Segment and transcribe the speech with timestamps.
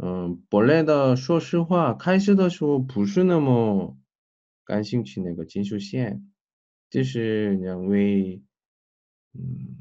[0.00, 3.96] 嗯，本来的说实话，开始的时候不是那么
[4.64, 6.30] 感兴趣那个金属线，
[6.88, 8.40] 就是因为，
[9.34, 9.76] 嗯，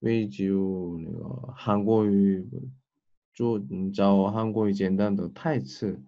[0.00, 2.46] 为就那个韩国语
[3.34, 6.02] 做嗯教韩国语简单的太次，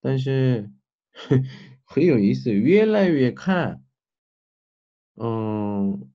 [0.00, 0.70] 但是
[1.84, 3.82] 很有意思，越来越看，
[5.16, 6.10] 嗯，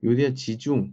[0.00, 0.92] 有点集中。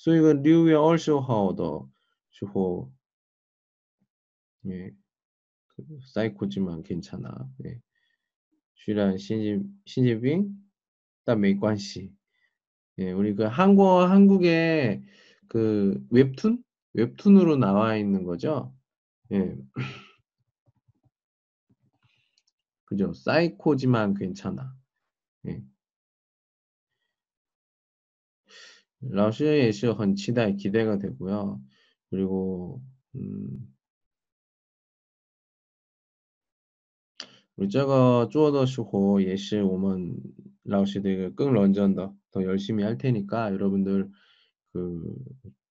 [0.00, 1.64] 所以个六月二十号的
[2.30, 2.92] 时候，
[4.66, 4.94] 예
[5.68, 7.50] 그， 사이코지만 괜찮아.
[7.64, 7.80] 예.
[8.74, 10.50] 虽然신입신입
[11.24, 12.14] 但没关系.
[12.98, 15.02] 예, 우리 그 한국 한국의
[15.48, 16.62] 그 웹툰
[16.94, 18.74] 웹툰으로 나와 있는 거죠.
[19.32, 19.56] 예.
[22.84, 23.12] 그죠?
[23.12, 24.74] 사이코지만 괜찮아.
[25.46, 25.62] 예.
[29.00, 31.60] 老师也是很期待 기대가 되고요.
[32.10, 32.82] 그리고
[33.14, 33.74] 음,
[37.56, 40.16] 우리 这个做的时候也是我们
[40.62, 44.10] 老师的更认真的더 열심히 할 테니까 여러분들
[44.72, 45.14] 그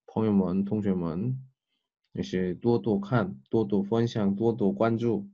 [0.07, 1.37] 朋友们, 동생们
[2.13, 5.29] 也是多多看,多多分享,多多关注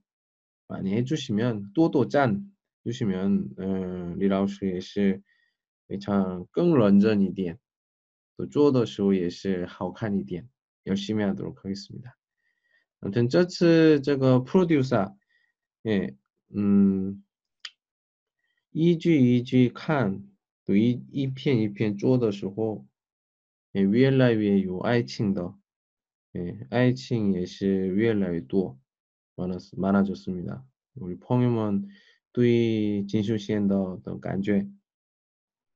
[0.67, 2.51] 많이 해주시면 多多赞
[2.83, 5.21] 주시면 어, 리老师也是
[5.87, 7.59] 非常更认真一点
[8.49, 10.47] 做的时候也是好看一点，
[10.85, 12.13] 열심히하도록하겠습니다.
[12.99, 15.15] 아무튼 这次这个 producer
[15.83, 16.15] 哎，
[16.49, 17.23] 嗯，
[18.71, 20.23] 一句一句看，
[20.65, 22.85] 读一一片一片做的时候，
[23.71, 25.55] 也越来越有爱情的，
[26.33, 28.77] 哎，爱情也是越来越多，
[29.35, 30.63] 많았많아졌습니 다。
[30.93, 31.87] 우리朋友们
[32.33, 34.69] 对金秀贤的的感觉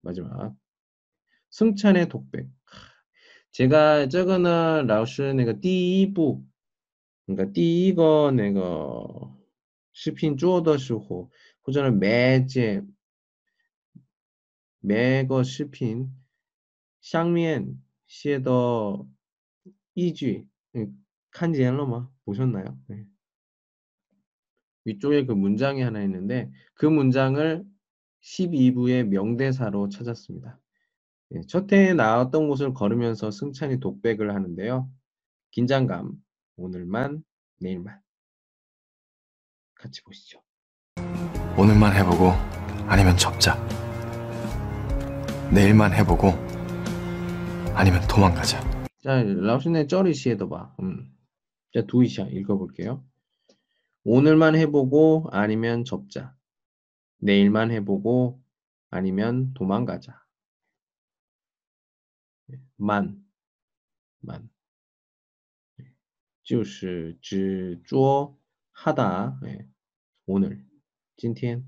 [0.00, 0.54] 마지막
[1.50, 2.48] 승찬의 독백.
[3.52, 6.44] 제가 저거는 라오스 내가 第一部
[7.26, 9.32] 그러니까 第一个那个
[9.92, 11.30] 视频做的时候
[11.62, 12.82] 或者 매제
[14.80, 16.10] 매거 视频
[17.00, 19.06] 上面写的
[19.94, 20.48] 一句
[21.30, 22.10] 看见了吗?
[22.24, 22.76] 보셨나요?
[22.88, 23.06] 네.
[24.84, 27.64] 위쪽에 그 문장이 하나 있는데 그 문장을
[28.21, 30.59] 12부의 명대사로 찾았습니다.
[31.35, 34.89] 예, 첫 해에 나왔던 곳을 걸으면서 승찬이 독백을 하는데요.
[35.51, 36.13] 긴장감,
[36.57, 37.23] 오늘만,
[37.59, 37.99] 내일만.
[39.75, 40.41] 같이 보시죠.
[41.57, 42.31] 오늘만 해보고
[42.87, 43.55] 아니면 접자.
[45.53, 46.29] 내일만 해보고
[47.73, 48.59] 아니면 도망가자.
[49.01, 50.75] 자, 라오스네 쩌리 시에도 봐.
[50.81, 51.09] 음.
[51.73, 53.03] 자, 두이샤 읽어볼게요.
[54.03, 56.35] 오늘만 해보고 아니면 접자.
[57.18, 58.42] 내일만 해보고
[58.90, 60.24] 아니면 도망가자.
[62.76, 63.24] 慢
[64.20, 64.48] 慢
[66.42, 68.38] 就是只做
[68.72, 70.66] 하다오늘
[71.16, 71.64] 今天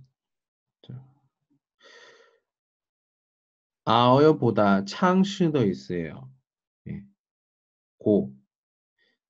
[3.84, 6.28] 아어보다창시도있어요
[7.96, 8.34] 고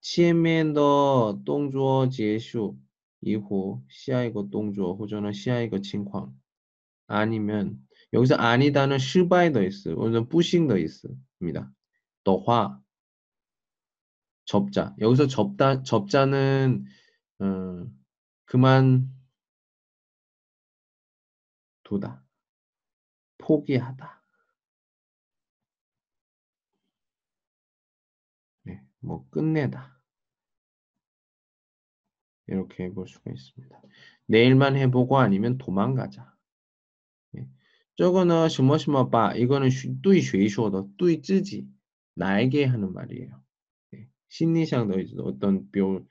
[0.01, 2.79] 前面的动作结束
[3.21, 6.35] 以后下一个动作或者呢下一个情况
[7.07, 9.95] 아니면 여기서 아니다는 실바의 더 있어.
[9.97, 11.73] 오늘 부싱 더 있습니다.
[12.25, 12.81] 더 화.
[14.45, 14.95] 접자.
[15.01, 16.85] 여기서 접다, 접자는,
[17.41, 17.87] 어,
[18.45, 19.13] 그만
[21.83, 22.25] 두다.
[23.39, 24.23] 포기하다.
[28.63, 30.00] 네, 뭐, 끝내다.
[32.51, 33.83] 이렇게 볼 수가 있습니다.
[34.27, 36.35] 내일만 해보고 아니면 도망가자.
[37.37, 37.47] 예.
[37.97, 39.71] 这个呢, 什么什么吧, 이거는
[40.03, 40.87] 对谁说的?
[40.97, 41.67] 对自己,
[42.15, 43.43] 나에게 하는 말이에요.
[43.95, 44.09] 예.
[44.29, 46.05] 심리상의 어떤 biểu,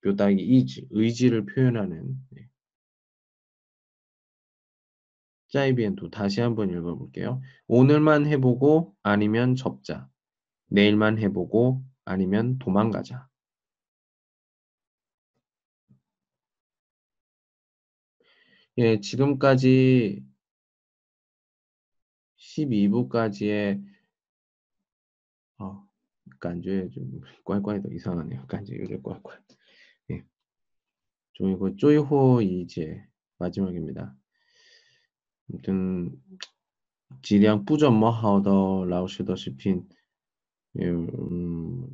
[0.00, 2.48] biểu达의 의지, 의지를 표현하는 예.
[5.48, 7.40] 짜이비엔도 다시 한번 읽어볼게요.
[7.66, 10.08] 오늘만 해보고 아니면 접자.
[10.68, 13.28] 내일만 해보고 아니면 도망가자.
[18.77, 20.23] 예, 지금까지
[22.37, 23.83] 12부까지의
[25.59, 25.87] 어,
[26.39, 28.47] 간주에 좀 꽈이꽈이 더 이상하네요.
[28.47, 29.41] 간주 요새 꽈이꽈이.
[30.11, 30.23] 예.
[31.37, 33.05] 그리고 쪼이호 이제
[33.37, 34.15] 마지막입니다.
[35.49, 36.21] 아무튼
[37.23, 39.87] 지량 뿌전 뭐하더 라오시더 시핀
[40.79, 41.87] 예, 음,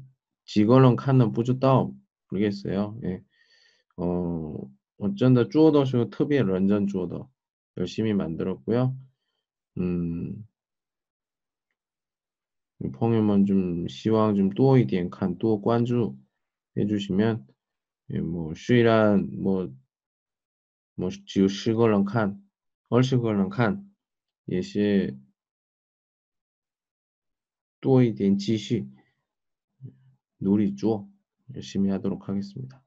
[0.46, 1.88] 지걸런 칸은 뿌주다
[2.30, 3.00] 모르겠어요.
[3.06, 3.24] 예.
[3.98, 7.30] 어, 어쩐다 쭈어더쇼 특비의 런전 쭈어더
[7.78, 8.98] 열심히 만들었고요.
[9.78, 10.48] 음,
[12.94, 16.16] 펑유먼 좀 시황 좀 또이 디엔 칸또 관주
[16.78, 17.46] 해주시면
[18.12, 22.40] 예, 뭐 쉬란 뭐뭐 지우 시걸랑 칸
[22.90, 23.84] 얼시걸랑 칸
[24.50, 25.18] 예시
[27.82, 28.88] 또이 디엔 지시
[29.86, 29.90] 예,
[30.38, 31.08] 놀이 쭈어
[31.56, 32.87] 열심히 하도록 하겠습니다.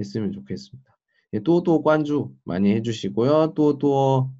[0.00, 0.98] 했으면 좋겠습니다.
[1.34, 3.54] 예, 또또 관주 많이 해주시고요.
[3.54, 4.32] 또또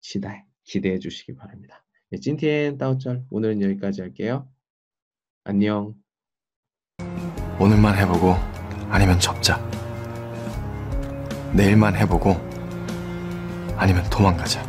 [0.00, 1.84] 시달 기대해 주시기 바랍니다.
[2.12, 4.48] 예, 찐티엔 따오쩔 오늘은 여기까지 할게요.
[5.44, 5.94] 안녕.
[7.60, 8.34] 오늘만 해보고
[8.90, 9.58] 아니면 접자.
[11.54, 12.32] 내일만 해보고
[13.76, 14.67] 아니면 도망가자.